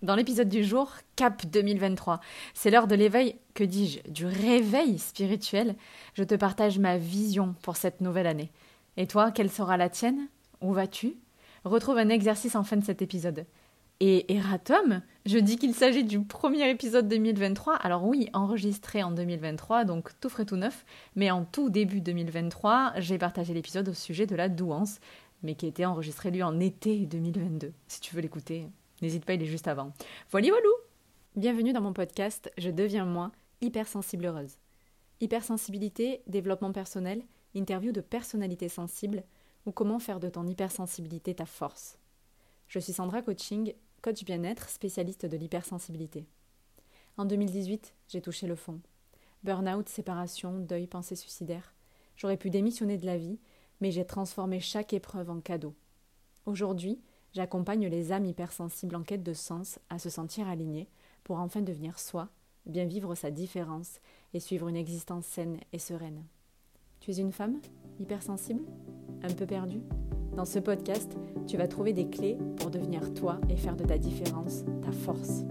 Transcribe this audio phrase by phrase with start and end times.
[0.00, 2.20] Dans l'épisode du jour, Cap 2023.
[2.54, 5.74] C'est l'heure de l'éveil, que dis-je, du réveil spirituel.
[6.14, 8.52] Je te partage ma vision pour cette nouvelle année.
[8.96, 10.28] Et toi, quelle sera la tienne?
[10.60, 11.16] Où vas-tu?
[11.64, 13.44] Retrouve un exercice en fin de cet épisode.
[13.98, 17.74] Et Eratom, je dis qu'il s'agit du premier épisode 2023.
[17.74, 20.84] Alors oui, enregistré en 2023, donc tout frais tout neuf.
[21.16, 25.00] Mais en tout début 2023, j'ai partagé l'épisode au sujet de la douance,
[25.42, 27.72] mais qui a été enregistré lui en été 2022.
[27.88, 28.68] Si tu veux l'écouter,
[29.00, 29.92] N'hésite pas, il est juste avant.
[30.30, 30.68] Voilà, voilà
[31.36, 33.30] Bienvenue dans mon podcast Je deviens moi,
[33.60, 34.56] hypersensible heureuse.
[35.20, 37.22] Hypersensibilité, développement personnel,
[37.54, 39.22] interview de personnalités sensibles
[39.66, 41.96] ou comment faire de ton hypersensibilité ta force.
[42.66, 43.72] Je suis Sandra Coaching,
[44.02, 46.26] coach bien-être, spécialiste de l'hypersensibilité.
[47.16, 48.80] En 2018, j'ai touché le fond.
[49.44, 51.72] Burnout, séparation, deuil, pensée suicidaire.
[52.16, 53.38] J'aurais pu démissionner de la vie,
[53.80, 55.74] mais j'ai transformé chaque épreuve en cadeau.
[56.46, 57.00] Aujourd'hui,
[57.38, 60.88] J'accompagne les âmes hypersensibles en quête de sens à se sentir alignées
[61.22, 62.30] pour enfin devenir soi,
[62.66, 64.00] bien vivre sa différence
[64.34, 66.24] et suivre une existence saine et sereine.
[66.98, 67.60] Tu es une femme
[68.00, 68.64] hypersensible
[69.22, 69.82] Un peu perdue?
[70.34, 71.16] Dans ce podcast,
[71.46, 75.44] tu vas trouver des clés pour devenir toi et faire de ta différence ta force.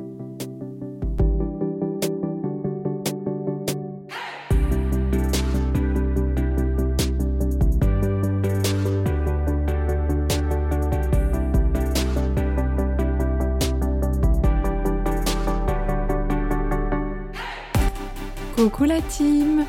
[18.77, 19.65] Coucou la team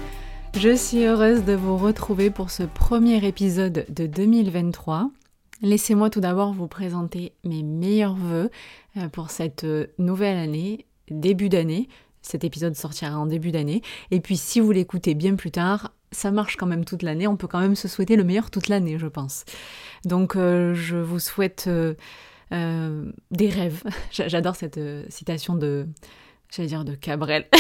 [0.55, 5.11] Je suis heureuse de vous retrouver pour ce premier épisode de 2023.
[5.63, 8.51] Laissez-moi tout d'abord vous présenter mes meilleurs voeux
[8.99, 11.89] euh, pour cette euh, nouvelle année, début d'année.
[12.21, 13.81] Cet épisode sortira en début d'année.
[14.11, 17.27] Et puis si vous l'écoutez bien plus tard, ça marche quand même toute l'année.
[17.27, 19.47] On peut quand même se souhaiter le meilleur toute l'année, je pense.
[20.05, 21.67] Donc euh, je vous souhaite
[22.51, 23.83] des rêves.
[24.11, 25.87] J'adore cette citation de,
[26.51, 27.47] j'allais dire de Cabrel.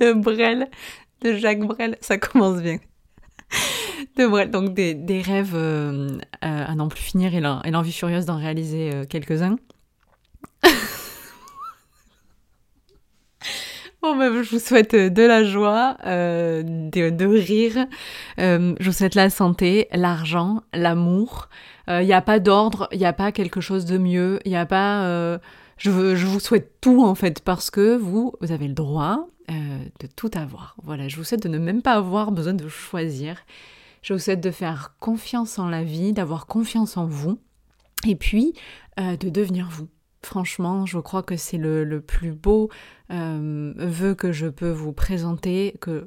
[0.00, 0.68] de Brel,
[1.22, 2.78] de Jacques Brel, ça commence bien.
[4.16, 8.90] De Brel, donc des, rêves euh, à n'en plus finir et l'envie furieuse d'en réaliser
[8.92, 9.56] euh, quelques-uns.
[14.02, 17.86] Bon, ben, je vous souhaite de la joie, euh, de, rire.
[18.38, 21.50] je vous souhaite la santé, l'argent, l'amour.
[21.86, 24.56] Il n'y a pas d'ordre, il n'y a pas quelque chose de mieux, il n'y
[24.56, 25.38] a pas...
[25.76, 29.84] Je, je, vous souhaite tout en fait parce que vous, vous avez le droit euh,
[29.98, 30.76] de tout avoir.
[30.82, 33.36] Voilà, je vous souhaite de ne même pas avoir besoin de choisir.
[34.02, 37.40] Je vous souhaite de faire confiance en la vie, d'avoir confiance en vous,
[38.06, 38.54] et puis
[39.00, 39.88] euh, de devenir vous.
[40.22, 42.68] Franchement, je crois que c'est le, plus beau
[43.10, 46.06] euh, vœu que je peux vous présenter, que,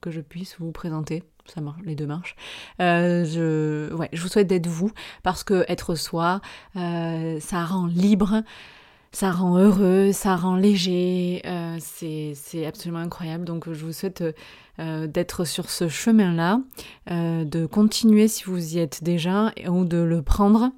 [0.00, 1.24] que je puisse vous présenter.
[1.46, 2.36] Ça marche, les deux marchent.
[2.78, 6.40] je, ouais, je vous souhaite d'être vous parce que être soi,
[6.74, 8.42] ça rend libre,
[9.14, 13.44] ça rend heureux, ça rend léger, euh, c'est absolument incroyable.
[13.44, 14.24] Donc je vous souhaite
[14.80, 16.60] euh, d'être sur ce chemin-là,
[17.10, 20.70] euh, de continuer si vous y êtes déjà, ou de le prendre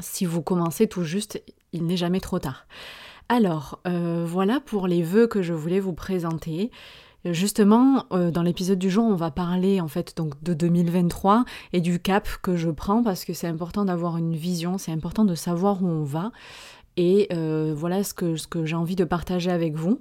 [0.00, 1.42] si vous commencez tout juste,
[1.72, 2.66] il n'est jamais trop tard.
[3.30, 6.70] Alors, voilà pour les vœux que je voulais vous présenter.
[7.24, 12.00] Justement, dans l'épisode du jour, on va parler en fait donc de 2023 et du
[12.00, 15.82] cap que je prends parce que c'est important d'avoir une vision, c'est important de savoir
[15.82, 16.32] où on va.
[16.98, 20.00] Et euh, voilà ce que, ce que j'ai envie de partager avec vous.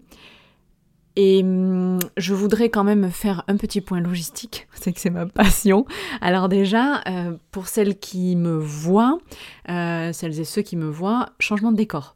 [1.15, 5.27] Et hum, je voudrais quand même faire un petit point logistique, c'est que c'est ma
[5.27, 5.85] passion.
[6.21, 9.19] Alors déjà, euh, pour celles qui me voient,
[9.69, 12.15] euh, celles et ceux qui me voient, changement de décor.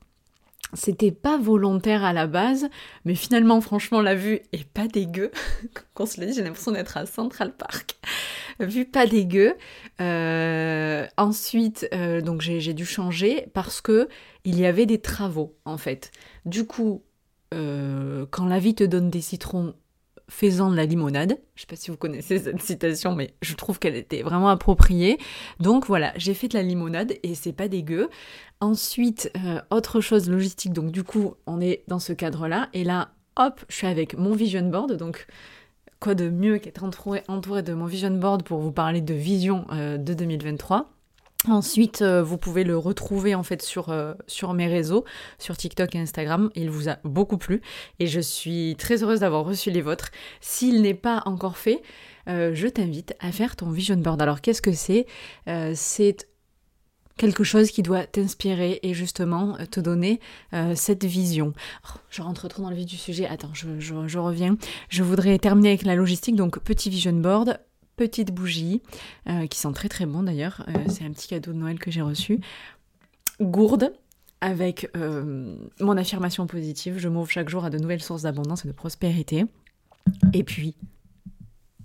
[0.73, 2.67] C'était pas volontaire à la base,
[3.05, 5.29] mais finalement, franchement, la vue est pas dégueu.
[5.93, 7.97] Qu'on se le dit, j'ai l'impression d'être à Central Park.
[8.59, 9.53] Vue pas dégueu.
[11.17, 11.89] ensuite,
[12.23, 14.07] donc j'ai dû changer parce que
[14.43, 16.11] il y avait des travaux en fait.
[16.45, 17.03] Du coup,
[17.53, 19.73] euh, quand la vie te donne des citrons,
[20.31, 21.37] faisant de la limonade.
[21.55, 25.19] Je sais pas si vous connaissez cette citation, mais je trouve qu'elle était vraiment appropriée.
[25.59, 28.09] Donc voilà, j'ai fait de la limonade et c'est pas dégueu.
[28.61, 32.69] Ensuite, euh, autre chose logistique, donc du coup, on est dans ce cadre-là.
[32.73, 34.93] Et là, hop, je suis avec mon vision board.
[34.93, 35.27] Donc,
[35.99, 39.65] quoi de mieux qu'être entouré, entouré, de mon vision board pour vous parler de vision
[39.71, 40.89] euh, de 2023
[41.47, 45.05] Ensuite, euh, vous pouvez le retrouver en fait sur, euh, sur mes réseaux,
[45.39, 46.51] sur TikTok et Instagram.
[46.53, 47.61] Il vous a beaucoup plu
[47.97, 50.11] et je suis très heureuse d'avoir reçu les vôtres.
[50.39, 51.81] S'il n'est pas encore fait,
[52.27, 54.21] euh, je t'invite à faire ton vision board.
[54.21, 55.07] Alors qu'est-ce que c'est?
[55.73, 56.29] C'est
[57.17, 60.19] quelque chose qui doit t'inspirer et justement te donner
[60.75, 61.53] cette vision.
[61.87, 63.25] Oh, je rentre trop dans le vif du sujet.
[63.25, 64.57] Attends, je, je reviens.
[64.89, 66.35] Je voudrais terminer avec la logistique.
[66.35, 67.59] Donc petit vision board,
[68.01, 68.81] petites bougies,
[69.29, 70.65] euh, qui sont très très bons d'ailleurs.
[70.67, 72.39] Euh, c'est un petit cadeau de Noël que j'ai reçu.
[73.39, 73.93] Gourde,
[74.39, 76.97] avec mon affirmation positive.
[76.97, 79.45] Je m'ouvre chaque jour à de nouvelles sources d'abondance et de prospérité.
[80.33, 80.75] Et puis,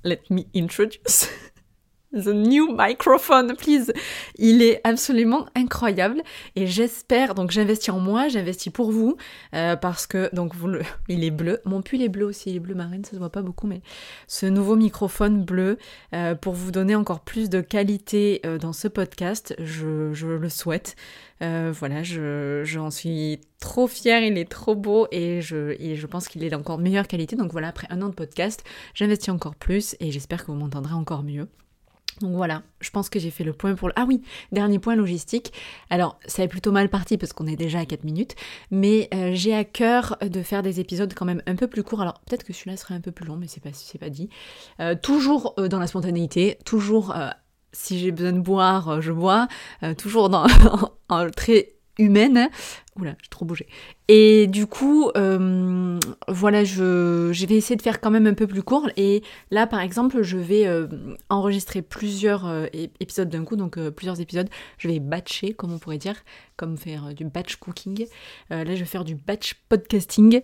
[0.04, 1.28] let me introduce
[2.16, 3.92] The new microphone, please.
[4.36, 6.22] Il est absolument incroyable
[6.54, 7.34] et j'espère.
[7.34, 9.18] Donc j'investis en moi, j'investis pour vous
[9.52, 10.54] euh, parce que donc
[11.08, 11.60] il est bleu.
[11.66, 13.82] Mon pull est bleu aussi, il est bleu marine, ça se voit pas beaucoup, mais
[14.28, 15.76] ce nouveau microphone bleu
[16.14, 20.96] euh, pour vous donner encore plus de qualité euh, dans ce podcast, je, le souhaite.
[21.40, 26.28] voilà, je j'en suis trop fière, il est trop beau et je, et je pense
[26.28, 27.36] qu'il est d'encore meilleure qualité.
[27.36, 28.64] Donc voilà, après un an de podcast,
[28.94, 31.46] j'investis encore plus et j'espère que vous m'entendrez encore mieux.
[32.20, 33.94] Donc voilà, je pense que j'ai fait le point pour le...
[33.96, 34.22] Ah oui,
[34.52, 35.52] dernier point logistique.
[35.90, 38.34] Alors, ça est plutôt mal parti parce qu'on est déjà à 4 minutes,
[38.70, 42.00] mais euh, j'ai à cœur de faire des épisodes quand même un peu plus courts.
[42.00, 43.70] Alors, peut-être que celui-là serait un peu plus long, mais c'est pas,
[44.00, 44.30] pas dit.
[44.80, 47.14] Euh, toujours euh, dans la spontanéité, toujours
[47.72, 49.48] si j'ai besoin de boire, je bois,
[49.98, 50.46] toujours dans,
[51.36, 52.48] très humaine.
[52.98, 53.66] Oula, j'ai trop bougé.
[54.08, 55.98] Et du coup, euh,
[56.28, 58.88] voilà, je, vais essayer de faire quand même un peu plus court.
[58.96, 60.86] Et là, par exemple, je vais euh,
[61.28, 62.66] enregistrer plusieurs euh,
[63.00, 64.48] épisodes d'un coup, donc plusieurs épisodes.
[64.78, 66.16] Je vais batcher, comme on pourrait dire,
[66.56, 68.06] comme faire du batch cooking.
[68.50, 70.42] là, je vais faire du batch podcasting.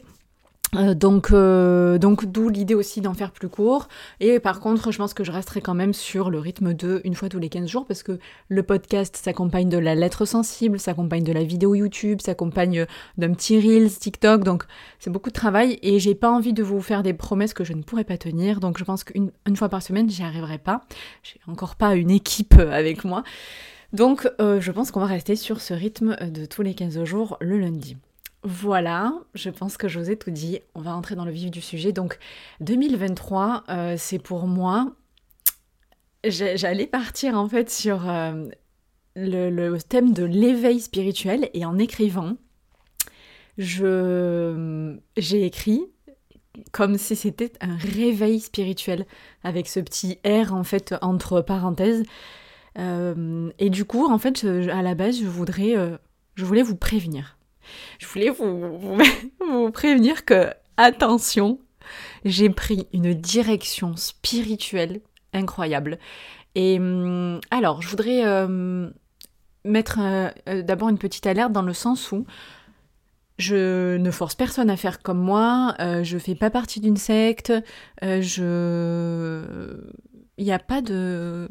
[0.74, 3.88] Euh, donc, euh, donc d'où l'idée aussi d'en faire plus court.
[4.20, 7.14] Et par contre, je pense que je resterai quand même sur le rythme de une
[7.14, 11.24] fois tous les 15 jours parce que le podcast s'accompagne de la lettre sensible, s'accompagne
[11.24, 12.86] de la vidéo YouTube, s'accompagne
[13.18, 14.44] d'un petit Reels, TikTok.
[14.44, 14.64] Donc
[14.98, 17.74] c'est beaucoup de travail et j'ai pas envie de vous faire des promesses que je
[17.74, 18.58] ne pourrais pas tenir.
[18.58, 20.84] Donc je pense qu'une une fois par semaine, j'y arriverai pas.
[21.22, 23.24] J'ai encore pas une équipe avec moi.
[23.92, 27.36] Donc euh, je pense qu'on va rester sur ce rythme de tous les 15 jours
[27.42, 27.98] le lundi.
[28.44, 30.60] Voilà, je pense que je tout dit.
[30.74, 31.92] On va entrer dans le vif du sujet.
[31.92, 32.18] Donc
[32.60, 34.92] 2023, euh, c'est pour moi.
[36.24, 38.48] J'allais partir en fait sur euh,
[39.14, 42.36] le, thème de l'éveil spirituel et en écrivant,
[43.58, 45.82] je j'ai écrit
[46.72, 49.06] comme si c'était un réveil spirituel
[49.42, 52.02] avec ce petit R en fait entre parenthèses.
[52.78, 55.74] Euh, et du coup, en fait, à la base, je voudrais,
[56.34, 57.36] je voulais vous prévenir
[57.98, 58.98] je voulais vous,
[59.40, 61.58] vous, prévenir que, attention,
[62.24, 65.00] j'ai pris une direction spirituelle
[65.32, 65.98] incroyable.
[66.54, 68.90] Et hum, alors, je voudrais euh,
[69.64, 72.26] mettre euh, euh, d'abord une petite alerte dans le sens où
[73.38, 77.52] je ne force personne à faire comme moi, je fais pas partie d'une secte,
[78.00, 79.42] je...
[80.38, 81.48] Il n'y a pas de...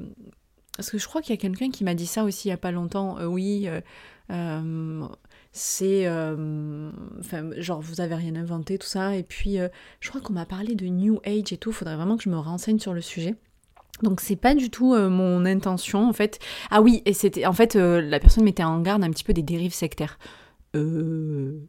[0.78, 2.54] Parce que je crois qu'il y a quelqu'un qui m'a dit ça aussi il n'y
[2.54, 3.68] a pas longtemps, oui,
[5.54, 6.90] c'est euh,
[7.20, 9.16] enfin genre vous avez rien inventé tout ça.
[9.16, 9.68] Et puis euh,
[10.00, 11.72] je crois qu'on m'a parlé de new age et tout.
[11.72, 13.36] Faudrait vraiment que je me renseigne sur le sujet.
[14.02, 16.40] Donc c'est pas du tout euh, mon intention en fait.
[16.70, 19.44] Ah oui et c'était en fait la personne mettait en garde un petit peu des
[19.44, 20.18] dérives sectaires.
[20.76, 21.60] Euh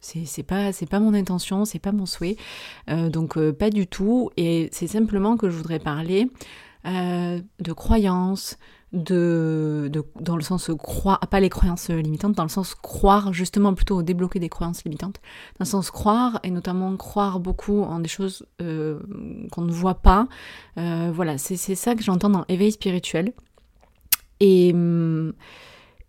[0.00, 2.36] c'est pas c'est pas mon intention c'est pas mon souhait.
[2.88, 4.30] Donc pas du tout.
[4.36, 6.30] Et c'est simplement que je voudrais parler
[6.84, 8.56] de croyances
[8.96, 9.90] de,
[10.20, 14.40] dans le sens croire, pas les croyances limitantes, dans le sens croire justement plutôt débloquer
[14.40, 15.20] des croyances limitantes,
[15.58, 18.98] dans le sens croire et notamment croire beaucoup en des choses euh,
[19.52, 20.26] qu'on ne voit pas.
[20.78, 23.32] Euh, voilà, c'est ça que j'entends dans éveil spirituel.
[24.40, 25.32] Et, hum,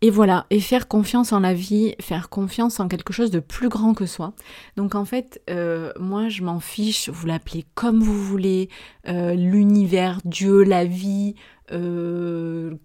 [0.01, 3.67] et voilà, et faire confiance en la vie, faire confiance en quelque chose de plus
[3.67, 4.33] grand que soi.
[4.75, 8.69] Donc en fait, euh, moi je m'en fiche, vous l'appelez comme vous voulez,
[9.05, 11.35] l'univers, Dieu, la vie,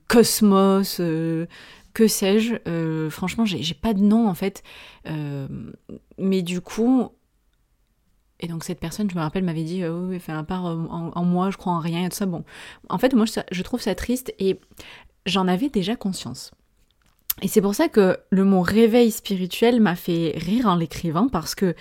[0.08, 1.46] Cosmos, euh,
[1.94, 2.56] que sais-je.
[2.66, 4.62] Euh, franchement, j'ai pas de nom en fait.
[6.18, 7.08] mais du coup,
[8.40, 11.24] et donc cette personne, je me rappelle, m'avait dit, oh, oui, fait un part en,
[11.24, 12.26] moi, je crois en rien et tout ça.
[12.26, 12.44] Bon,
[12.88, 14.58] en fait, moi, je trouve ça triste et
[15.26, 16.50] j'en avais déjà conscience.
[17.40, 21.54] Et c'est pour ça que le mot réveil spirituel m'a fait rire en l'écrivant parce
[21.54, 21.74] que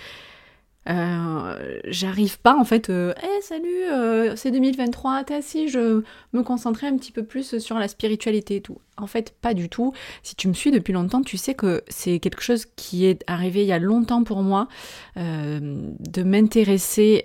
[0.88, 6.42] euh, j'arrive pas en fait, euh, hey, salut, euh, c'est 2023, t'es assis, je me
[6.42, 8.78] concentrais un petit peu plus sur la spiritualité et tout.
[8.96, 9.92] En fait, pas du tout.
[10.22, 13.62] Si tu me suis depuis longtemps, tu sais que c'est quelque chose qui est arrivé
[13.62, 14.68] il y a longtemps pour moi,
[15.16, 17.22] de m'intéresser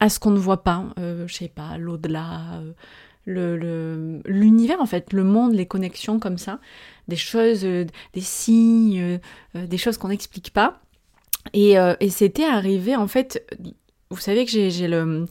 [0.00, 2.60] à ce qu'on ne voit pas, je sais pas, l'au-delà,
[3.24, 6.60] le, l'univers en fait, le monde, les connexions comme ça,
[7.06, 9.20] des choses, des signes,
[9.54, 10.80] des choses qu'on n'explique pas.
[11.56, 13.44] Euh, et, c'était arrivé, en fait,
[14.10, 15.26] vous savez que j'ai le,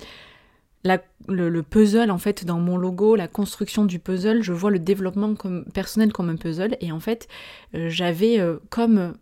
[1.28, 5.34] le, puzzle, en fait, dans mon logo, la construction du puzzle, je vois le développement
[5.74, 6.78] personnel comme un puzzle.
[6.82, 7.28] Et en fait,
[7.76, 9.16] euh, j'avais euh, comme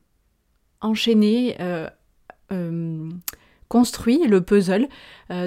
[0.81, 1.57] enchaîné,
[3.67, 4.87] construit le puzzle.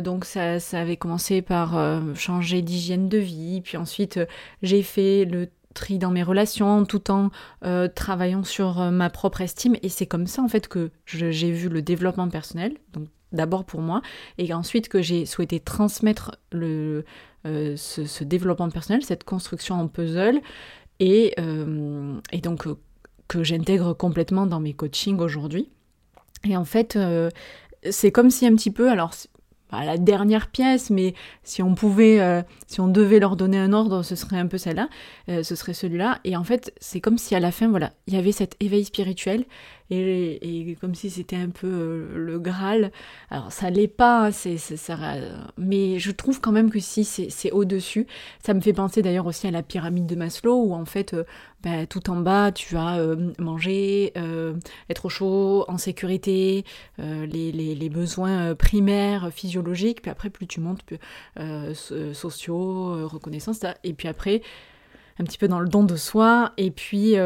[0.03, 4.19] donc ça, ça, avait commencé par changer d'hygiène de vie, puis ensuite
[4.63, 5.49] j'ai fait le
[5.99, 7.31] dans mes relations, tout en
[7.65, 9.77] euh, travaillant sur euh, ma propre estime.
[9.83, 13.81] Et c'est comme ça en fait que j'ai vu le développement personnel, donc d'abord pour
[13.81, 14.03] moi,
[14.39, 17.05] et ensuite que j'ai souhaité transmettre le,
[17.47, 20.41] euh, ce, développement personnel, cette construction en puzzle,
[21.01, 21.37] et,
[22.33, 22.67] et donc
[23.29, 25.71] que j'intègre complètement dans mes coachings aujourd'hui.
[26.43, 26.99] Et en fait,
[27.89, 29.13] c'est comme si un petit peu, alors
[29.69, 33.73] pas la dernière pièce, mais si on pouvait, euh, si on devait leur donner un
[33.73, 34.89] ordre, ce serait un peu celle-là,
[35.29, 36.19] euh, ce serait celui-là.
[36.25, 38.85] Et en fait, c'est comme si à la fin, voilà, il y avait cet éveil
[38.85, 39.45] spirituel
[39.91, 42.93] et, comme si c'était un peu euh, le Graal.
[43.31, 44.97] Alors ça l'est pas, ça,
[45.57, 48.07] mais je trouve quand même que si c'est, au-dessus.
[48.45, 51.17] Ça me fait penser d'ailleurs aussi à la pyramide de Maslow où en fait,
[51.63, 52.99] bah, tout en bas, tu as
[53.39, 54.13] manger,
[54.91, 56.65] être au chaud, en sécurité,
[56.99, 60.99] les, besoins primaires, physiologiques, puis après plus tu montes, plus,
[62.13, 64.43] sociaux, reconnaissance, et puis après
[65.21, 67.17] un petit peu dans le don de soi, et puis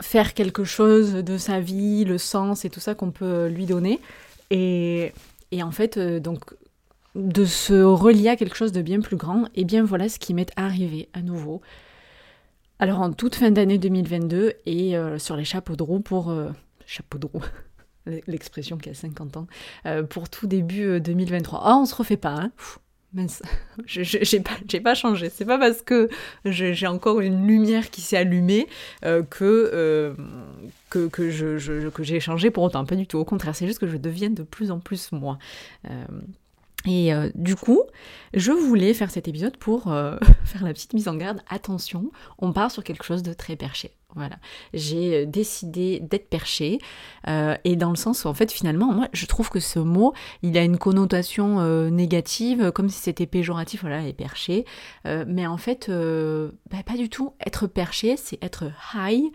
[0.00, 4.00] faire quelque chose de sa vie, le sens et tout ça qu'on peut lui donner.
[4.50, 5.12] Et,
[5.52, 6.54] et en fait, euh, donc,
[7.14, 10.34] de se relier à quelque chose de bien plus grand, et bien voilà ce qui
[10.34, 11.62] m'est arrivé à nouveau.
[12.78, 16.30] Alors en toute fin d'année 2022 et euh, sur les chapeaux de roue pour...
[16.30, 16.50] Euh,
[16.84, 17.42] chapeau de roue
[18.26, 19.46] l'expression qui a 50 ans,
[20.10, 21.60] pour tout début 2023.
[21.64, 22.52] Ah, on se refait pas, hein
[23.12, 23.42] mince,
[23.86, 25.30] j'ai pas, changé.
[25.30, 26.08] C'est pas parce que
[26.44, 28.66] j'ai encore une lumière qui s'est allumée
[29.04, 30.14] euh, que, euh,
[30.90, 31.30] que,
[32.00, 32.84] j'ai changé pour autant.
[32.84, 33.18] Pas du tout.
[33.18, 35.38] Au contraire, c'est juste que je deviens de plus en plus moi.
[35.88, 36.04] Euh,
[36.88, 37.82] et du coup,
[38.32, 39.84] je voulais faire cet épisode pour
[40.44, 41.40] faire la petite mise en garde.
[41.48, 43.95] Attention, on part sur quelque chose de très perché.
[44.16, 44.36] Voilà,
[44.72, 46.78] j'ai euh, décidé d'être perché
[47.28, 50.14] euh, et dans le sens où en fait finalement moi je trouve que ce mot
[50.42, 54.64] il a une connotation euh, négative comme si c'était péjoratif voilà et perché.
[55.04, 57.34] Mais en fait bah, pas du tout.
[57.44, 59.30] Être perché c'est être high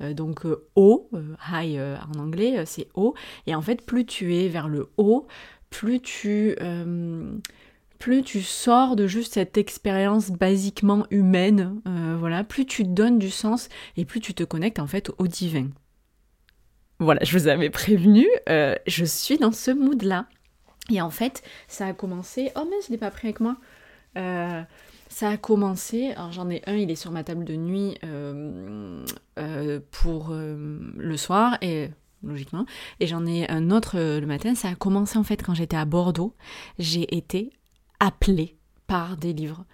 [0.00, 1.08] donc haut
[1.50, 3.14] high en anglais c'est haut.
[3.46, 5.26] Et en fait plus tu es vers le haut
[5.70, 6.56] plus tu
[8.04, 13.30] plus tu sors de juste cette expérience basiquement humaine, euh, voilà, plus tu donnes du
[13.30, 15.68] sens et plus tu te connectes en fait au divin.
[16.98, 20.26] Voilà, je vous avais prévenu, euh, je suis dans ce mood-là.
[20.90, 22.52] Et en fait, ça a commencé.
[22.56, 23.56] Oh, mais je l'ai pas pris avec moi.
[24.18, 24.60] Euh,
[25.08, 26.10] ça a commencé.
[26.10, 27.96] Alors, j'en ai un, il est sur ma table de nuit
[29.90, 31.88] pour le soir, et
[32.22, 32.66] logiquement.
[33.00, 34.54] Et j'en ai un autre le matin.
[34.54, 36.34] Ça a commencé en fait quand j'étais à Bordeaux.
[36.78, 37.50] J'ai été
[38.00, 39.64] appelé par des livres.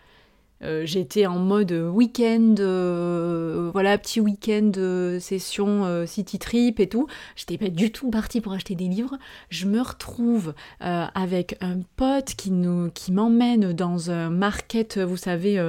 [0.63, 7.07] Euh, j'étais en mode week-end, euh, voilà, petit week-end euh, session city trip et tout.
[7.37, 9.19] J'étais pas du tout partie pour acheter des livres.
[9.49, 15.61] Je me retrouve avec un pote qui nous, qui m'emmène dans un market, vous savez,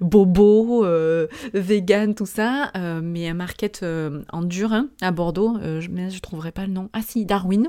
[0.00, 0.84] bobo,
[1.52, 2.70] vegan, tout ça,
[3.02, 3.84] mais un market
[4.32, 5.58] en dur hein, à Bordeaux.
[5.60, 6.88] je, mais je trouverai pas le nom.
[6.92, 7.68] Ah si, Darwin.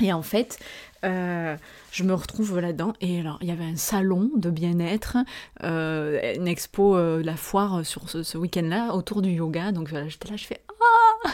[0.00, 0.58] Et en fait,
[1.04, 1.56] euh,
[1.92, 2.92] je me retrouve là-dedans.
[3.00, 5.16] Et alors, il y avait un salon de bien-être,
[5.62, 9.72] euh, une expo, euh, la foire sur ce, week-end-là, autour du yoga.
[9.72, 11.30] Donc voilà, j'étais là, je fais Ah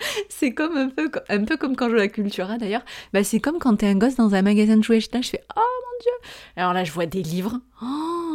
[0.28, 2.84] C'est comme un peu, un peu comme quand je joue la Cultura d'ailleurs.
[3.12, 5.00] Bah, c'est comme quand t'es un gosse dans un magasin de jouets.
[5.12, 7.60] Là, je fais Oh mon dieu Alors là, je vois des livres.
[7.82, 8.26] Oh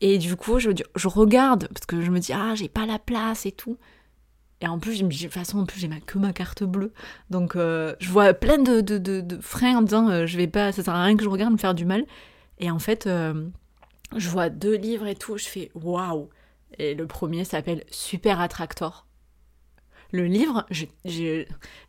[0.00, 2.98] et du coup, je, je regarde, parce que je me dis Ah, j'ai pas la
[2.98, 3.76] place et tout.
[4.62, 4.94] Et en plus,
[5.28, 6.92] façon, en plus, j'ai que ma carte bleue.
[7.30, 10.84] Donc, euh, je vois plein de, de, freins en disant, euh, je vais pas, ça
[10.84, 12.06] sert à rien que je regarde me faire du mal.
[12.60, 13.48] Et en fait, euh,
[14.16, 16.30] je vois deux livres et tout, je fais waouh.
[16.78, 19.06] Et le premier s'appelle Super Attractor.
[20.12, 20.64] Le livre,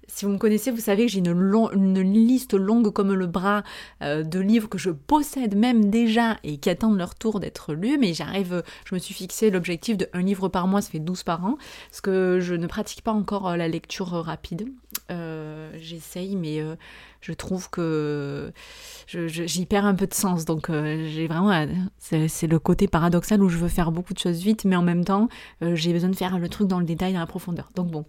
[0.07, 3.63] si vous me connaissez, vous savez que j'ai une, liste longue comme le bras
[4.01, 7.98] euh, de livres que je possède même déjà et qui attendent leur tour d'être lus,
[7.98, 11.24] mais j'arrive, je me suis fixé l'objectif de un livre par mois, ça fait 12
[11.24, 11.57] par an,
[11.89, 14.67] parce que je ne pratique pas encore euh, la lecture rapide.
[15.12, 16.63] Euh, j'essaye, mais
[17.22, 18.51] je trouve que
[19.07, 20.45] j'y perds un peu de sens.
[20.45, 21.67] Donc j'ai vraiment,
[21.98, 25.03] c'est le côté paradoxal où je veux faire beaucoup de choses vite, mais en même
[25.03, 25.29] temps,
[25.62, 27.69] j'ai besoin de faire le truc dans le détail, dans la profondeur.
[27.75, 28.05] Donc bon.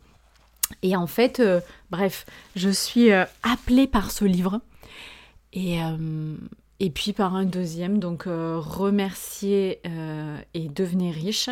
[0.83, 4.61] Et en fait, euh, bref, je suis euh, appelée par ce livre.
[5.53, 6.37] Et, euh,
[6.81, 9.81] et puis par un deuxième, donc remercier
[10.55, 11.49] et devenir riche.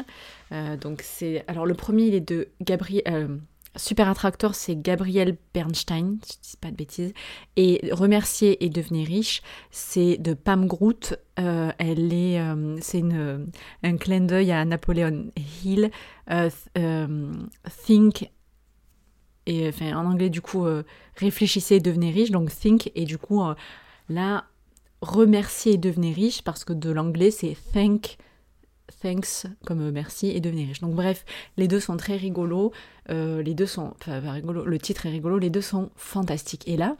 [0.80, 3.38] donc c'est alors le premier il est de Gabriel
[3.76, 7.14] Super Attractor, c'est Gabrielle Bernstein, je dis pas de bêtises.
[7.54, 11.14] Et Remercier et devenir riche, c'est de Pam Groot.
[11.38, 13.02] c'est
[13.84, 15.30] un clin d'œil à Napoléon
[15.64, 15.92] Hill.
[17.86, 18.28] think
[19.46, 20.82] et enfin en anglais du coup euh,
[21.16, 23.54] réfléchissez et devenez riche donc think et du coup euh,
[24.08, 24.44] là
[25.00, 28.18] remercier et devenez riche parce que de l'anglais c'est thank
[29.00, 30.80] thanks comme merci et devenez riche.
[30.80, 31.24] Donc bref,
[31.56, 32.72] les deux sont très rigolos,
[33.08, 36.68] les deux sont, enfin rigolo, le titre est rigolo, les deux sont fantastiques.
[36.68, 36.96] Et là,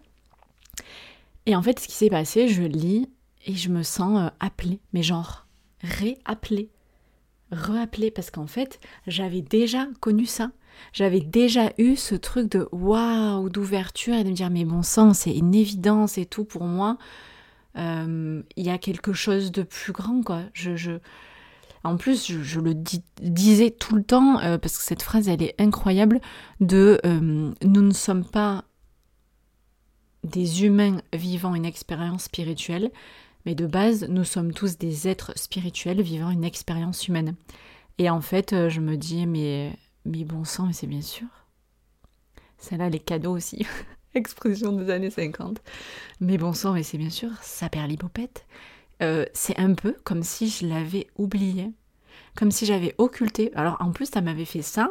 [1.46, 3.08] et en fait, ce qui s'est passé, je lis
[3.46, 5.46] et je me sens appelée, mais genre
[5.82, 6.70] réappelée,
[7.50, 10.50] reappelée, parce qu'en fait, j'avais déjà connu ça.
[10.92, 15.14] J'avais déjà eu ce truc de waouh, d'ouverture et de me dire mais bon sang,
[15.14, 16.98] c'est une évidence et tout pour moi.
[17.78, 20.42] Euh, il y a quelque chose de plus grand quoi.
[20.52, 20.98] Je,
[21.84, 25.54] En plus, je, le disais tout le temps euh, parce que cette phrase elle est
[25.58, 26.20] incroyable
[26.60, 28.64] de euh, nous ne sommes pas
[30.24, 32.90] des humains vivant une expérience spirituelle,
[33.46, 37.34] mais de base nous sommes tous des êtres spirituels vivant une expérience humaine.
[37.98, 39.72] Et en fait, je me dis mais
[40.04, 41.26] mais bon sang, mais c'est bien sûr.
[42.58, 43.66] Celle-là, les cadeaux aussi.
[44.14, 45.60] Expression des années 50.
[46.20, 48.46] Mais bon sang, mais c'est bien sûr, ça perd l'hypopète.
[49.02, 51.70] Euh, c'est un peu comme si je l'avais oublié.
[52.36, 53.52] Comme si j'avais occulté.
[53.54, 54.90] Alors en plus, ça m'avait fait ça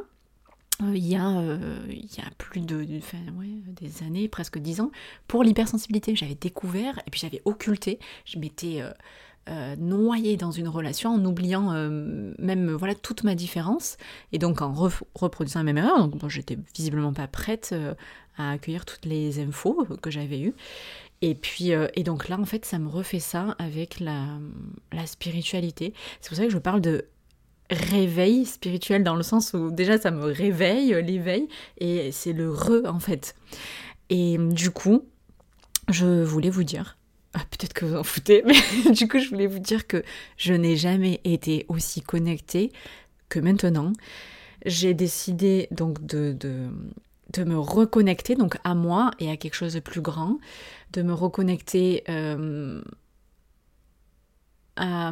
[0.81, 4.91] euh, il, y a, euh, il y a plus de, des années, presque dix ans,
[5.27, 6.15] pour l'hypersensibilité.
[6.15, 7.99] J'avais découvert et puis j'avais occulté.
[8.25, 8.83] Je m'étais
[9.77, 13.97] noyée dans une relation en oubliant euh, même voilà toute ma différence
[14.31, 14.73] et donc en
[15.15, 16.07] reproduisant la même erreur.
[16.07, 17.93] Donc j'étais visiblement pas prête euh,
[18.37, 20.53] à accueillir toutes les infos que j'avais eues.
[21.23, 24.25] Et puis et donc là en fait ça me refait ça avec la,
[24.91, 25.93] la spiritualité.
[26.19, 27.05] C'est pour ça que je parle de
[27.69, 32.85] réveil spirituel dans le sens où déjà ça me réveille l'éveil et c'est le re
[32.85, 33.35] en fait.
[34.09, 35.05] Et du coup,
[35.89, 36.97] je voulais vous dire
[37.33, 40.03] ah, peut-être que vous en foutez, mais du coup, je voulais vous dire que
[40.37, 42.71] je n'ai jamais été aussi connectée
[43.29, 43.93] que maintenant.
[44.65, 46.69] J'ai décidé donc de, de,
[47.33, 50.37] de, me reconnecter donc à moi et à quelque chose de plus grand,
[50.93, 52.81] de me reconnecter euh,
[54.75, 55.11] à,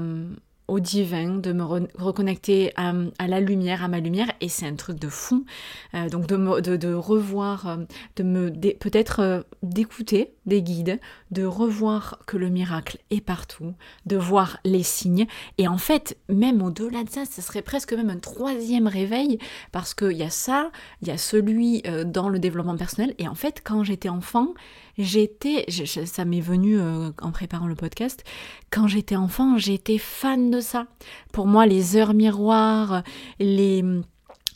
[0.69, 2.93] au divin, de me reconnecter à,
[3.27, 5.45] la lumière, à ma lumière, et c'est un truc de fou.
[5.93, 7.77] Euh, donc de, de, de, revoir, euh,
[8.15, 10.99] de me peut-être euh, d'écouter des guides,
[11.31, 13.73] de revoir que le miracle est partout,
[14.05, 18.09] de voir les signes, et en fait, même au-delà de ça, ce serait presque même
[18.09, 19.39] un troisième réveil,
[19.71, 23.35] parce qu'il y a ça, il y a celui dans le développement personnel, et en
[23.35, 24.53] fait, quand j'étais enfant,
[24.97, 28.23] j'étais, ça m'est venu euh, en préparant le podcast,
[28.69, 30.87] quand j'étais enfant, j'étais fan de ça.
[31.31, 33.03] Pour moi, les heures miroirs,
[33.39, 33.83] les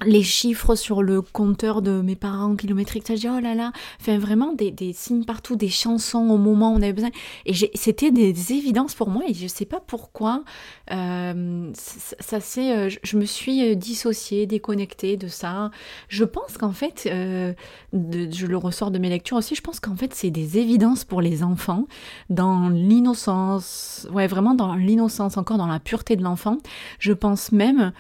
[0.06, 3.72] les chiffres sur le compteur de mes parents kilométriques, ça je dis oh là là,
[4.00, 7.12] enfin vraiment des, des, signes partout, des chansons au moment où on avait besoin.
[7.46, 10.44] Et c'était des évidences pour moi et je sais pas pourquoi
[10.92, 15.72] euh, ça, c'est, euh, je me suis euh, dissociée, déconnectée de ça.
[16.08, 17.54] Je pense qu'en fait, euh,
[17.94, 21.22] je le ressors de mes lectures aussi, je pense qu'en fait c'est des évidences pour
[21.22, 21.86] les enfants
[22.30, 26.58] dans l'innocence, ouais vraiment dans l'innocence, encore dans la pureté de l'enfant.
[27.00, 27.94] Je pense même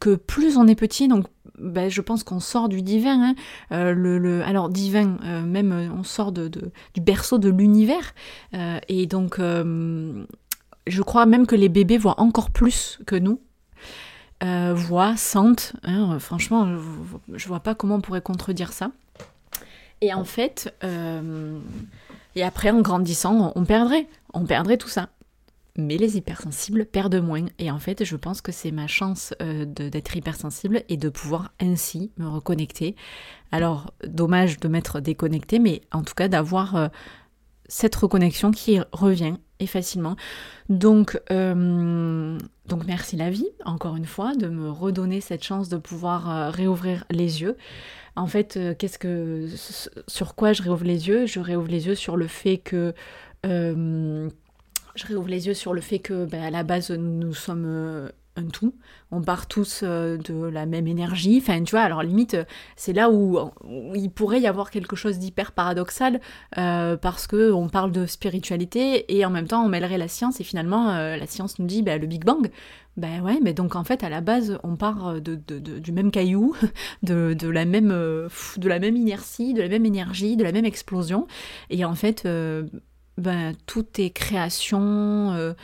[0.00, 1.26] que plus on est petit, donc
[1.58, 3.30] ben, je pense qu'on sort du divin.
[3.30, 3.34] Hein.
[3.72, 8.14] Euh, le, alors divin, euh, même euh, on sort de, du berceau de l'univers.
[8.88, 13.40] et donc je crois même que les bébés voient encore plus que nous.
[14.40, 15.74] voient, sentent.
[15.82, 16.18] Hein.
[16.18, 18.90] franchement, je, je, vois pas comment on pourrait contredire ça.
[20.00, 20.74] Et en fait,
[22.34, 25.08] et après en grandissant, on perdrait, on perdrait tout ça
[25.76, 27.46] mais les hypersensibles perdent moins.
[27.58, 31.52] Et en fait, je pense que c'est ma chance euh, d'être hypersensible et de pouvoir
[31.60, 32.96] ainsi me reconnecter.
[33.52, 36.88] Alors, dommage de m'être déconnecté, mais en tout cas d'avoir euh,
[37.68, 40.16] cette reconnexion qui revient et facilement.
[40.68, 45.78] Donc, euh, donc merci la vie, encore une fois, de me redonner cette chance de
[45.78, 47.56] pouvoir réouvrir les yeux.
[48.16, 49.46] En fait, qu'est-ce que
[50.08, 51.26] sur quoi je réouvre les yeux?
[51.26, 52.94] Je réouvre les yeux sur le fait que
[54.96, 58.08] je réouvre les yeux sur le fait que, ben, à la base, nous sommes euh,
[58.36, 58.74] un tout.
[59.10, 61.38] On part tous euh, de la même énergie.
[61.40, 62.36] Enfin, tu vois, alors limite,
[62.76, 63.38] c'est là où,
[63.94, 66.20] il pourrait y avoir quelque chose d'hyper paradoxal
[66.58, 70.40] euh, parce que on parle de spiritualité et en même temps on mêlerait la science
[70.40, 72.50] et finalement la science nous dit ben, le Big Bang.
[72.96, 76.54] Ben ouais, mais donc en fait à la base on part de, du même caillou,
[77.02, 81.26] de, la même, de la même inertie, de la même énergie, de la même explosion.
[81.70, 82.26] Et en fait
[83.18, 85.54] ben, tout est création, euh,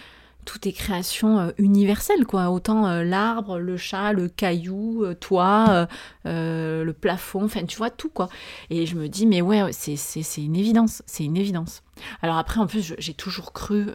[0.45, 2.51] tout est création euh, universelle, quoi.
[2.51, 5.87] Autant euh, l'arbre, le chat, le caillou, toi,
[6.25, 8.29] le plafond, enfin, tu vois, tout, quoi.
[8.71, 9.97] Et je me dis, mais ouais, c'est,
[10.38, 11.83] une évidence, c'est une évidence.
[12.23, 13.87] Alors après, en plus, j'ai toujours cru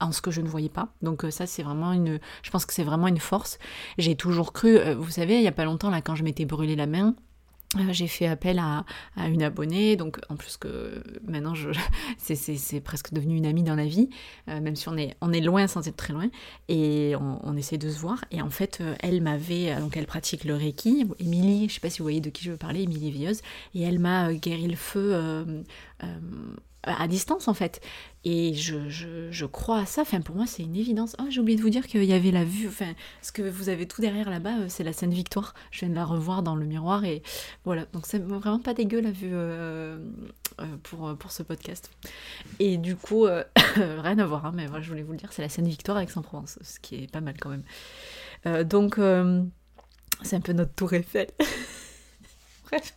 [0.00, 0.88] en ce que je ne voyais pas.
[1.02, 2.18] Donc ça, c'est vraiment une...
[2.42, 3.58] Je pense que c'est vraiment une force.
[3.98, 4.78] J'ai toujours cru...
[4.94, 7.29] vous savez, il y a pas longtemps, là, quand je m'étais brûlé la main, euh,
[7.90, 8.84] j'ai fait appel à,
[9.16, 11.70] une abonnée, donc en plus que maintenant je,
[12.18, 14.10] c'est, presque devenu une amie dans la vie,
[14.48, 16.28] euh, même si on est, loin sans être très loin,
[16.68, 18.24] et on, essaie de se voir.
[18.30, 21.90] Et en fait, euh, elle m'avait, donc elle pratique le Reiki, Émilie, je sais pas
[21.90, 23.40] si vous voyez de qui je veux parler, Émilie Vieuse,
[23.74, 25.44] et elle m'a guéri le feu
[26.82, 27.80] à distance en fait.
[28.24, 28.88] Et je,
[29.30, 31.16] je, crois à ça, enfin pour moi c'est une évidence.
[31.18, 33.68] Oh, j'ai oublié de vous dire qu'il y avait la vue, enfin ce que vous
[33.68, 35.54] avez tout derrière là-bas, euh, c'est la scène Victoire.
[35.70, 37.22] Je viens de la revoir dans le miroir et
[37.64, 39.98] voilà, donc c'est vraiment pas dégueu la vue euh,
[40.60, 41.90] euh, pour, pour ce podcast.
[42.58, 43.24] Et du coup,
[43.76, 45.96] rien à voir, hein, mais voilà, je voulais vous le dire, c'est la scène Victoire
[45.96, 48.64] avec Aix-en-Provence, ce qui est pas mal quand même.
[48.64, 48.98] donc
[50.22, 51.28] c'est un peu notre tour Eiffel.
[52.70, 52.94] Bref.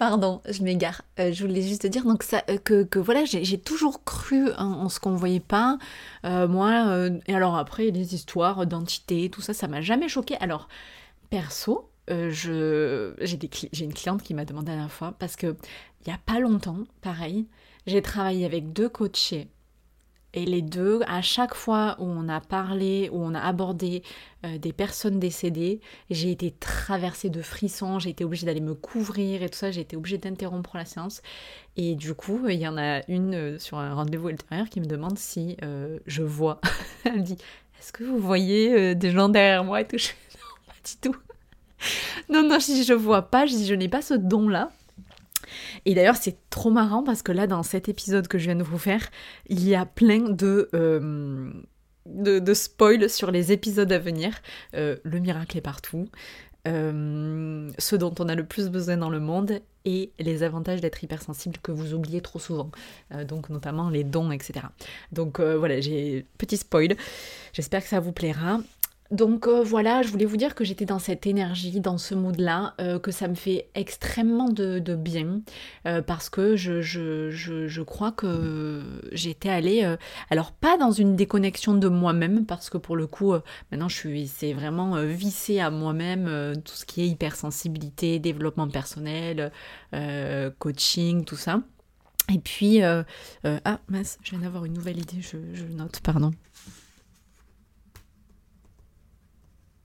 [0.00, 1.02] Pardon, je m'égare.
[1.18, 4.98] Euh, je voulais juste dire donc ça, euh, que, voilà, j'ai toujours cru en, ce
[4.98, 5.76] qu'on ne voyait pas.
[6.24, 10.38] Euh, moi, et alors après, les histoires d'entité, tout ça, ça m'a jamais choqué.
[10.40, 10.68] Alors,
[11.28, 13.12] perso, j'ai
[13.78, 16.78] une cliente qui m'a demandé la dernière fois, parce que il n'y a pas longtemps,
[17.02, 17.46] pareil,
[17.86, 19.50] j'ai travaillé avec deux coachés
[20.32, 24.02] et les deux, à chaque fois où on a parlé, où on a abordé
[24.44, 29.42] euh, des personnes décédées, j'ai été traversée de frissons, j'ai été obligée d'aller me couvrir
[29.42, 31.20] et tout ça, j'ai été obligée d'interrompre la séance.
[31.76, 34.86] Et du coup, il y en a une euh, sur un rendez-vous ultérieur qui me
[34.86, 36.60] demande si euh, je vois.
[37.04, 37.36] Elle me dit
[37.80, 39.96] Est-ce que vous voyez des gens derrière moi et tout?
[40.36, 41.16] Non, pas du tout.
[42.32, 44.70] non, non, je dis Je vois pas, je dis Je n'ai pas ce don-là.
[45.84, 48.62] Et d'ailleurs, c'est trop marrant parce que là, dans cet épisode que je viens de
[48.62, 49.08] vous faire,
[49.48, 51.50] il y a plein de, euh,
[52.06, 54.34] de, spoils sur les épisodes à venir.
[54.74, 56.08] Euh, le miracle est partout.
[56.68, 61.02] Euh, ce dont on a le plus besoin dans le monde et les avantages d'être
[61.02, 62.70] hypersensible que vous oubliez trop souvent,
[63.26, 64.66] donc notamment les dons, etc.
[65.10, 66.96] Donc voilà, j'ai petit spoil,
[67.54, 68.60] j'espère que ça vous plaira.
[69.10, 72.74] Donc euh, voilà, je voulais vous dire que j'étais dans cette énergie, dans ce mood-là,
[72.80, 75.40] euh, que ça me fait extrêmement de, bien,
[75.86, 79.96] euh, parce que je, je, je, crois que j'étais allée,
[80.30, 83.34] alors pas dans une déconnexion de moi-même, parce que pour le coup,
[83.72, 89.50] maintenant je suis, c'est vraiment vissé à moi-même, tout ce qui est hypersensibilité, développement personnel,
[90.58, 91.62] coaching, tout ça.
[92.32, 93.04] Et puis, ah
[93.88, 96.30] mince, je viens d'avoir une nouvelle idée, je, je note, pardon.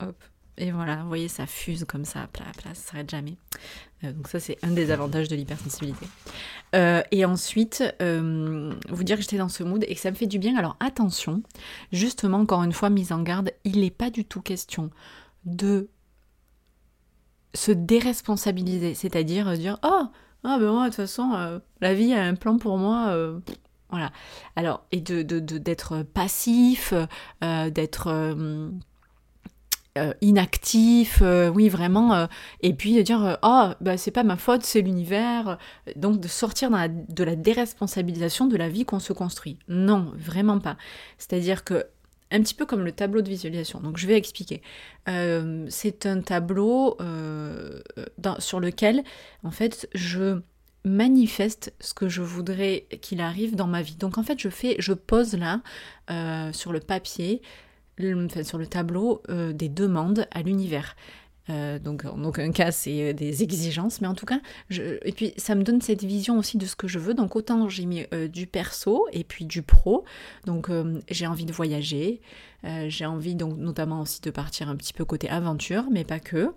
[0.00, 0.16] Hop.
[0.58, 3.36] Et voilà, vous voyez, ça fuse comme ça, plat, plat, ça s'arrête jamais.
[4.04, 6.06] Euh, donc ça, c'est un des avantages de l'hypersensibilité.
[6.74, 10.16] Euh, et ensuite, euh, vous dire que j'étais dans ce mood et que ça me
[10.16, 10.56] fait du bien.
[10.56, 11.42] Alors attention,
[11.92, 14.90] justement, encore une fois, mise en garde, il n'est pas du tout question
[15.44, 15.88] de
[17.54, 20.06] se déresponsabiliser, c'est-à-dire dire oh
[20.44, 23.16] ah ben moi de toute façon la vie a un plan pour moi
[23.88, 24.12] voilà
[24.56, 26.92] alors et de d'être passif
[27.40, 28.36] d'être
[29.96, 32.26] euh, inactif, euh, oui vraiment, euh,
[32.60, 35.58] et puis de dire oh bah c'est pas ma faute, c'est l'univers,
[35.96, 39.58] donc de sortir de la déresponsabilisation de la vie qu'on se construit.
[39.68, 40.76] Non, vraiment pas.
[41.18, 41.86] C'est-à-dire que
[42.30, 43.80] un petit peu comme le tableau de visualisation.
[43.80, 44.60] Donc je vais expliquer.
[45.06, 46.98] c'est un tableau
[48.38, 49.04] sur lequel
[49.44, 50.40] en fait je
[50.84, 53.94] manifeste ce que je voudrais qu'il arrive dans ma vie.
[53.94, 55.60] Donc en fait je fais, je pose là
[56.52, 57.42] sur le papier
[58.42, 60.96] sur le tableau euh, des demandes à l'univers.
[61.48, 65.32] Euh, donc en aucun cas c'est euh, des exigences, mais en tout cas, et puis
[65.36, 67.14] ça me donne cette vision aussi de ce que je veux.
[67.14, 70.04] Donc autant j'ai mis du perso et puis du pro.
[70.44, 70.70] Donc
[71.08, 72.20] j'ai envie de voyager,
[72.88, 76.52] j'ai envie donc notamment aussi de partir un petit peu côté aventure, mais pas que.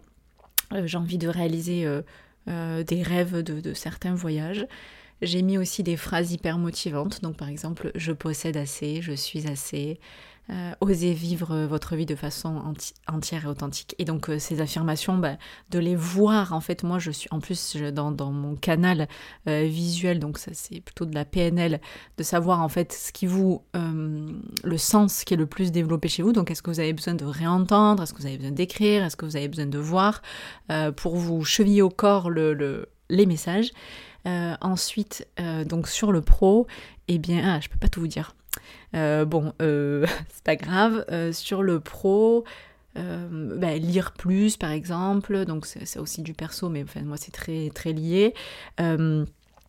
[0.85, 1.85] j'ai envie de réaliser
[2.47, 4.65] des rêves de, de certains voyages.
[5.21, 7.21] J'ai mis aussi des phrases hyper motivantes.
[7.21, 9.99] Donc par exemple, je possède assez, je suis assez,
[10.51, 12.73] euh, osez vivre votre vie de façon
[13.07, 13.93] entière et authentique.
[13.99, 15.37] Et donc euh, ces affirmations, bah,
[15.69, 19.07] de les voir, en fait, moi je suis en plus dans, mon canal
[19.47, 21.79] euh, visuel, donc ça c'est plutôt de la PNL,
[22.17, 26.23] de savoir en fait ce qui vous, le sens qui est le plus développé chez
[26.23, 26.33] vous.
[26.33, 29.15] Donc est-ce que vous avez besoin de réentendre, est-ce que vous avez besoin d'écrire, est-ce
[29.15, 30.21] que vous avez besoin de voir,
[30.95, 33.71] pour vous cheviller au corps le, les messages.
[34.25, 35.27] ensuite,
[35.65, 36.65] donc sur le pro,
[37.07, 38.33] eh bien, ah, je peux pas tout vous dire.
[38.95, 41.05] Euh, bon, euh, c'est pas grave.
[41.11, 42.43] Euh, sur le pro,
[42.95, 47.69] bah, lire plus par exemple, donc c'est aussi du perso, mais enfin, moi c'est très,
[47.69, 48.33] très lié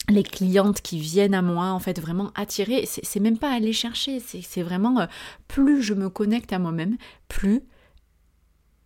[0.08, 4.18] les clientes qui viennent à moi, en fait, vraiment attirer, c'est même pas aller chercher,
[4.18, 5.06] c'est vraiment,
[5.46, 6.96] plus je me connecte à moi-même,
[7.28, 7.62] plus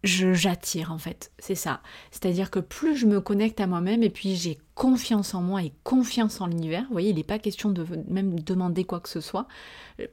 [0.03, 1.81] j'attire, en fait, c'est ça.
[2.11, 5.73] C'est-à-dire que plus je me connecte à moi-même, et puis j'ai confiance en moi et
[5.85, 6.83] confiance en l'univers.
[6.83, 9.47] Vous voyez, il n'est pas question de même demander quoi que ce soit.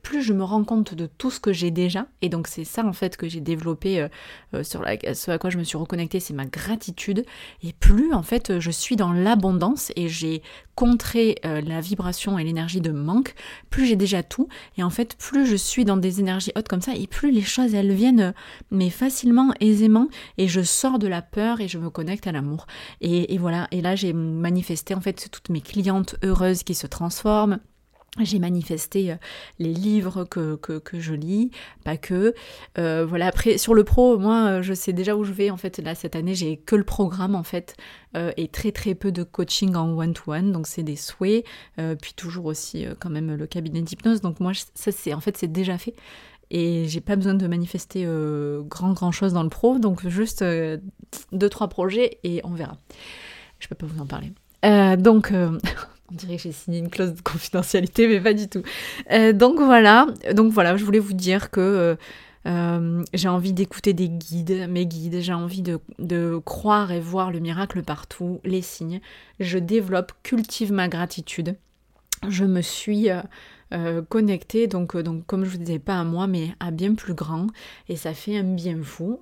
[0.03, 2.85] Plus je me rends compte de tout ce que j'ai déjà, et donc c'est ça
[2.85, 4.07] en fait que j'ai développé euh,
[4.53, 7.25] euh, sur la, ce à quoi je me suis reconnectée, c'est ma gratitude.
[7.63, 10.43] Et plus en fait je suis dans l'abondance et j'ai
[10.81, 13.35] contré euh, la vibration et l'énergie de manque,
[13.69, 14.47] plus j'ai déjà tout.
[14.79, 17.43] Et en fait, plus je suis dans des énergies hautes comme ça, et plus les
[17.43, 18.33] choses elles viennent
[18.71, 20.07] mais facilement, aisément,
[20.39, 22.65] et je sors de la peur et je me connecte à l'amour.
[22.99, 23.67] Et voilà.
[23.69, 27.59] Et là j'ai manifesté en fait toutes mes clientes heureuses qui se transforment.
[28.19, 29.15] J'ai manifesté euh,
[29.57, 31.49] les livres que, que, je lis,
[31.85, 32.33] pas que.
[32.77, 35.49] Euh, voilà, après, sur le pro, moi, euh, je sais déjà où je vais.
[35.49, 37.77] En fait, là, cette année, j'ai que le programme, en fait,
[38.35, 40.51] et très, très peu de coaching en one-to-one.
[40.51, 41.45] donc, c'est des souhaits.
[42.01, 44.19] puis, toujours aussi, quand même, le cabinet d'hypnose.
[44.19, 45.93] Donc, moi, ça, c'est, en fait, c'est déjà fait.
[46.49, 48.05] Et j'ai pas besoin de manifester
[48.65, 49.79] grand, grand chose dans le pro.
[49.79, 50.43] Donc, juste
[51.31, 52.75] deux, trois projets et on verra.
[53.59, 54.33] Je peux pas vous en parler.
[54.97, 55.31] Donc,
[56.11, 58.63] on dirait que j'ai signé une clause de confidentialité, mais pas du tout.
[59.11, 61.97] Euh, donc voilà, donc voilà, je voulais vous dire que
[63.13, 67.83] j'ai envie d'écouter des guides, mes guides, j'ai envie de, croire et voir le miracle
[67.83, 68.99] partout, les signes.
[69.39, 71.55] Je développe, cultive ma gratitude.
[72.27, 73.09] Je me suis
[73.73, 76.93] euh, connecté, donc, euh, donc comme je vous disais, pas à moi, mais à bien
[76.95, 77.47] plus grand,
[77.89, 79.21] et ça fait un bien fou.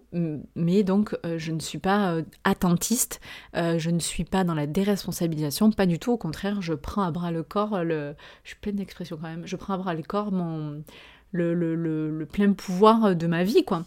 [0.55, 3.21] Mais donc, euh, je ne suis pas attentiste,
[3.53, 6.11] je ne suis pas dans la déresponsabilisation, pas du tout.
[6.11, 8.15] Au contraire, je prends à bras le corps, le...
[8.43, 10.83] je suis pleine d'expression quand même, je prends à bras le corps mon
[11.31, 13.85] le, le, le, plein pouvoir de ma vie quoi.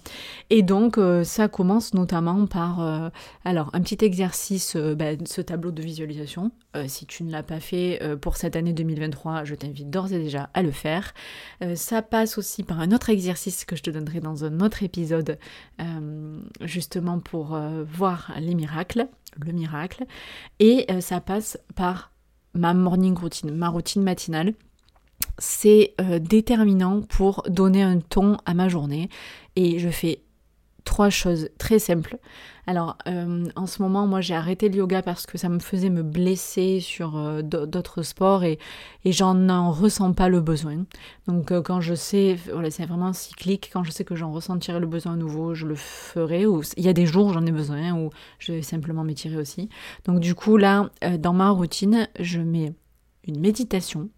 [0.50, 3.08] Et donc euh, ça commence notamment par euh,
[3.44, 6.52] alors un petit exercice euh, ben, ce tableau de visualisation.
[6.86, 10.48] Si tu ne l'as pas fait pour cette année 2023 je t'invite d'ores et déjà
[10.54, 11.12] à le faire.
[11.74, 15.38] Ça passe aussi par un autre exercice que je te donnerai dans un autre épisode
[16.62, 17.60] justement pour
[17.92, 19.06] voir les miracles
[19.38, 20.06] le miracle.
[20.60, 22.10] Et ça passe par
[22.54, 24.54] ma morning routine ma routine matinale
[25.38, 29.08] c'est euh, déterminant pour donner un ton à ma journée.
[29.56, 30.22] Et je fais
[30.84, 32.18] trois choses très simples.
[32.66, 35.90] Alors, euh, en ce moment, moi, j'ai arrêté le yoga parce que ça me faisait
[35.90, 38.58] me blesser sur euh, d'autres sports et,
[39.04, 40.84] j'en ressens pas le besoin.
[41.26, 44.86] Donc, quand je sais, voilà, c'est vraiment cyclique, quand je sais que j'en ressentirai le
[44.86, 46.46] besoin à nouveau, je le ferai.
[46.46, 49.36] Ou il y a des jours où j'en ai besoin ou je vais simplement m'étirer
[49.36, 49.68] aussi.
[50.04, 52.72] Donc, du coup, là, dans ma routine, je mets
[53.26, 54.10] une méditation.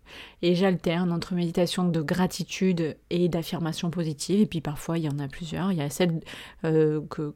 [0.43, 4.40] Et j'alterne entre méditation de gratitude et d'affirmation positive.
[4.40, 5.73] Et puis parfois il y en a plusieurs.
[5.73, 6.21] Il y a celle
[6.64, 7.33] euh, que,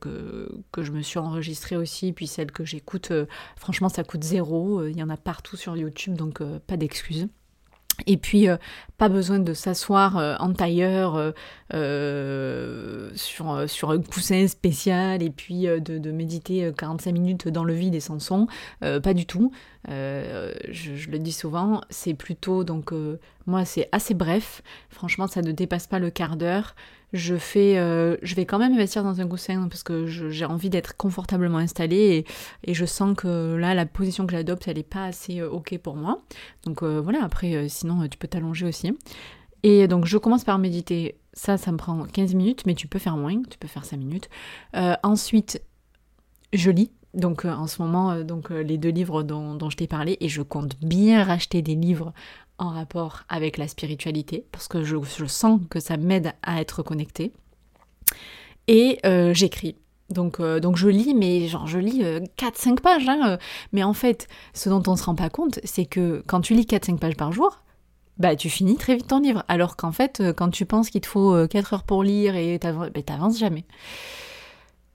[0.73, 3.27] que, je me suis enregistrée aussi puis celle que j'écoute euh,
[3.57, 4.81] franchement ça coûte zéro.
[4.81, 7.29] Euh, il y en a partout sur YouTube donc pas d'excuses
[8.07, 8.47] et puis,
[8.97, 11.35] pas besoin de s'asseoir en tailleur
[13.15, 17.95] sur, sur un coussin spécial et puis de, de, méditer 45 minutes dans le vide
[17.95, 18.47] et sans son.
[18.81, 19.53] pas du tout.
[19.91, 24.63] Euh, je, le dis souvent, c'est plutôt donc euh, moi c'est assez bref.
[24.91, 26.75] Franchement, ça ne dépasse pas le quart d'heure.
[27.15, 31.59] Euh, je vais quand même investir dans un coussin parce que j'ai envie d'être confortablement
[31.59, 32.25] installée
[32.65, 35.97] et, je sens que là la position que j'adopte elle n'est pas assez ok pour
[35.97, 36.23] moi.
[36.65, 37.25] Donc voilà.
[37.25, 38.93] Après, sinon tu peux t'allonger aussi.
[39.63, 41.19] Et donc je commence par méditer.
[41.33, 43.97] Ça, ça me prend 15 minutes, mais tu peux faire moins, tu peux faire 5
[43.97, 44.29] minutes.
[45.03, 45.63] ensuite,
[46.53, 49.77] je lis donc euh, en ce moment, euh, donc euh, les deux livres dont, je
[49.77, 52.13] t'ai parlé, et je compte bien racheter des livres
[52.59, 57.33] en rapport avec la spiritualité, parce que je, sens que ça m'aide à être connectée.
[58.67, 58.99] Et
[59.33, 59.77] j'écris.
[60.11, 62.03] Donc, donc je lis, mais genre je lis
[62.37, 63.09] 4-5 pages.
[63.09, 63.39] Hein,
[63.73, 66.55] mais en fait, ce dont on ne se rend pas compte, c'est que quand tu
[66.55, 67.63] lis 4-5 pages par jour,
[68.19, 69.45] bah tu finis très vite ton livre.
[69.49, 72.89] Alors qu'en fait, quand tu penses qu'il te faut 4 heures pour lire et bah,
[73.05, 73.65] t'avances jamais.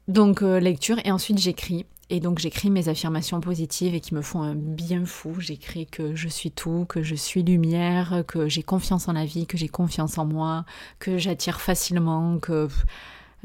[0.08, 1.86] Donc lecture et ensuite j'écris.
[2.14, 5.34] Et donc j'écris mes affirmations positives et qui me font un bien fou.
[5.40, 9.48] J'écris que je suis tout, que je suis lumière, que j'ai confiance en la vie,
[9.48, 10.64] que j'ai confiance en moi,
[11.00, 12.68] que j'attire facilement, que,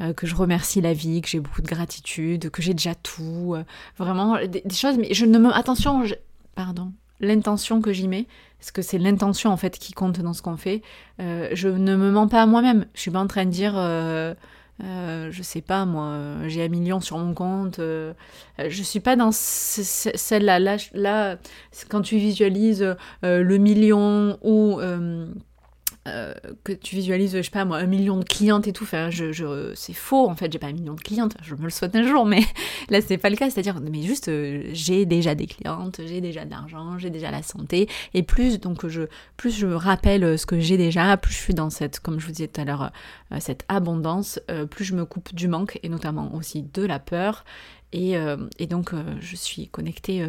[0.01, 3.57] euh, je remercie la vie, que j'ai beaucoup de gratitude, que j'ai déjà tout.
[3.97, 5.51] Vraiment des, choses, mais je ne me...
[5.51, 6.03] Attention,
[6.55, 6.93] pardon.
[7.21, 8.27] L'intention que j'y mets,
[8.59, 10.83] parce que c'est l'intention en fait qui compte dans ce qu'on fait.
[11.21, 12.85] Euh, je ne me mens pas à moi-même.
[12.93, 14.35] Je suis pas en train de dire euh,
[14.81, 17.79] je sais pas moi, j'ai un million sur mon compte.
[17.79, 18.13] Euh,
[18.59, 20.59] je suis pas dans celle-là.
[20.59, 21.39] Là, là,
[21.89, 24.81] quand tu visualises euh, le million ou
[26.09, 29.11] euh, que tu visualises, je sais pas moi, un million de clientes et tout, enfin,
[29.75, 32.07] c'est faux en fait, j'ai pas un million de clientes, je me le souhaite un
[32.07, 32.43] jour, mais
[32.91, 36.45] là c'est pas le cas, c'est-à-dire, mais juste euh, j'ai déjà des clientes, j'ai déjà
[36.45, 39.03] de l'argent, j'ai déjà la santé, et plus donc je,
[39.37, 42.27] plus je me rappelle ce que j'ai déjà, plus je suis dans cette, comme je
[42.27, 42.91] vous disais tout à l'heure,
[43.33, 44.41] euh, cette abondance,
[44.71, 47.45] plus je me coupe du manque et notamment aussi de la peur,
[47.93, 48.15] et,
[48.59, 50.27] et donc je suis connectée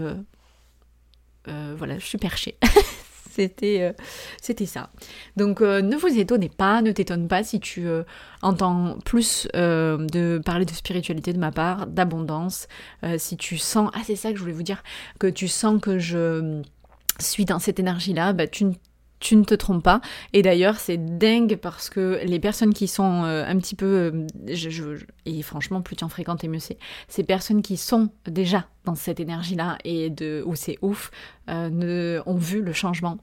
[1.45, 2.57] voilà, je suis perchée.
[3.29, 3.95] c'était
[4.41, 4.89] c'était ça.
[5.37, 7.87] Donc ne vous étonnez pas, ne t'étonne pas si tu
[8.41, 12.67] entends plus de parler de spiritualité de ma part, d'abondance,
[13.17, 14.83] si tu sens ah c'est ça que je voulais vous dire
[15.19, 16.61] que tu sens que je
[17.19, 18.65] suis dans cette énergie là, bah tu
[19.19, 20.01] tu ne te trompes pas.
[20.33, 24.11] Et d'ailleurs, c'est dingue parce que les personnes qui sont euh, un petit peu,
[24.47, 26.77] euh, et franchement, plus tu en fréquentes et mieux c'est,
[27.07, 31.11] ces personnes qui sont déjà dans cette énergie-là et de où c'est ouf,
[31.49, 33.17] euh, ont vu le changement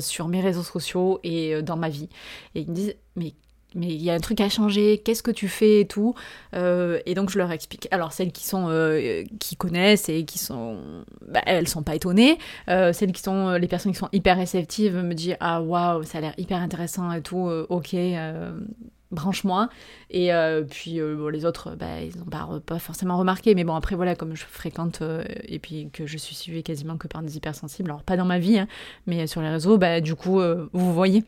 [0.00, 2.08] sur mes réseaux sociaux et dans ma vie.
[2.56, 3.34] Et ils me disent, mais
[3.74, 6.14] mais il y a un truc à changer, qu'est-ce que tu fais et tout.
[6.54, 7.88] Euh, et donc je leur explique.
[7.90, 10.78] Alors celles qui sont euh, qui connaissent et qui sont,
[11.28, 12.38] bah, elles sont pas étonnées.
[12.68, 16.18] Euh, celles qui sont les personnes qui sont hyper réceptives me disent ah waouh ça
[16.18, 17.48] a l'air hyper intéressant et tout.
[17.68, 17.96] ok
[19.12, 19.68] branche-moi.
[20.10, 20.30] Et
[20.70, 21.00] puis
[21.32, 23.56] les autres, bah, ils n'ont pas, pas, forcément remarqué.
[23.56, 25.02] Mais bon, après, voilà, comme je fréquente
[25.44, 28.38] et puis que je suis suivie quasiment que par des hypersensibles, alors pas dans ma
[28.38, 28.68] vie, hein,
[29.06, 30.40] mais sur les réseaux, bah, du coup,
[30.72, 31.24] vous voyez.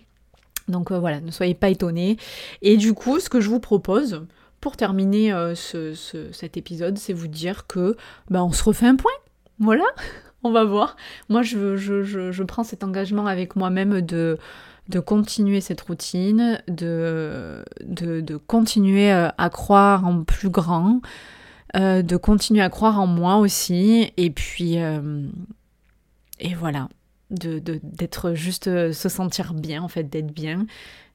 [0.72, 2.16] Donc euh, voilà, ne soyez pas étonnés.
[2.62, 4.26] Et du coup, ce que je vous propose
[4.60, 7.96] pour terminer euh, cet épisode, c'est vous dire que
[8.28, 9.12] bah, on se refait un point.
[9.60, 9.84] Voilà,
[10.42, 10.96] on va voir.
[11.28, 14.38] Moi, je, je, prends cet engagement avec moi-même de,
[14.88, 21.00] de continuer cette routine, de, de, continuer euh, à croire en plus grand,
[21.74, 24.12] de continuer à croire en moi aussi.
[24.16, 24.76] Et puis,
[26.38, 26.88] et voilà
[27.32, 30.66] d'être juste euh, se sentir bien en fait d'être bien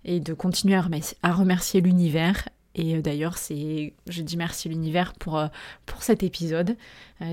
[0.03, 2.49] et de continuer à, remercier, à remercier l'univers.
[2.75, 5.47] Et euh, d'ailleurs c'est je dis merci l'univers pour euh,
[5.85, 6.75] pour cet épisode.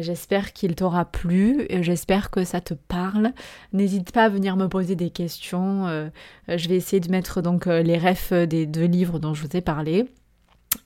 [0.01, 3.33] J'espère qu'il t'aura plu j'espère que ça te parle.
[3.73, 6.11] N'hésite pas à venir me poser des questions.
[6.49, 9.61] Je vais essayer de mettre donc les refs des deux livres dont je vous ai
[9.61, 10.07] parlé.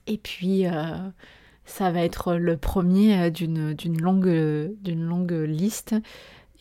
[0.09, 0.65] Et puis
[1.65, 5.95] ça va être le premier d'une longue d'une longue liste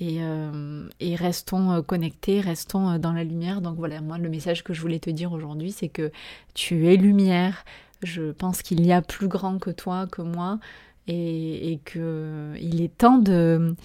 [0.02, 3.62] euh, et, restons euh, connectés, restons euh, dans la lumière.
[3.62, 6.12] Donc voilà, moi le message que je voulais te dire aujourd'hui, c'est que
[6.54, 7.66] tu es lumière.
[8.04, 10.60] Je pense qu'il y a plus grand que toi, que moi,
[11.08, 13.76] et, et que il est temps de,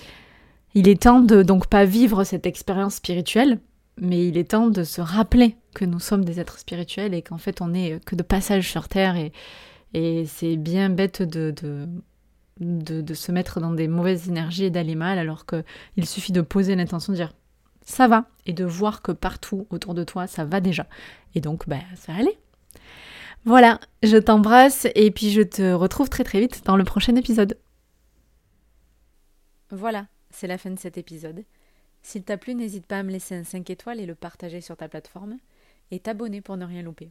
[0.75, 3.59] il est temps de donc pas vivre cette expérience spirituelle,
[3.99, 7.39] mais il est temps de se rappeler que nous sommes des êtres spirituels et qu'en
[7.39, 9.33] fait on est que de passage sur terre et,
[9.95, 11.55] et c'est bien bête de
[12.61, 16.75] de, se mettre dans des mauvaises énergies et d'aller mal, alors qu'il suffit de poser
[16.77, 17.33] l'intention de dire
[17.85, 20.87] ça va, et de voir que partout autour de toi, ça va déjà.
[21.35, 22.39] Et donc, bah, ça va aller.
[23.45, 27.59] Voilà, je t'embrasse et puis je te retrouve très très vite dans le prochain épisode.
[29.71, 31.45] Voilà, c'est la fin de cet épisode.
[32.03, 34.77] S'il t'a plu, n'hésite pas à me laisser un 5 étoiles et le partager sur
[34.77, 35.39] ta plateforme,
[35.91, 37.11] et t'abonner pour ne rien louper.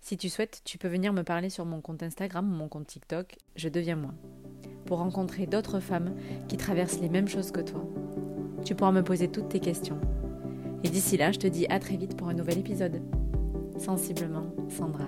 [0.00, 2.86] Si tu souhaites, tu peux venir me parler sur mon compte Instagram ou mon compte
[2.86, 4.12] TikTok, je deviens moi
[4.86, 6.16] pour rencontrer d'autres femmes
[6.48, 7.84] qui traversent les mêmes choses que toi.
[8.64, 10.00] Tu pourras me poser toutes tes questions.
[10.82, 13.00] Et d'ici là, je te dis à très vite pour un nouvel épisode.
[13.78, 15.06] Sensiblement, Sandra.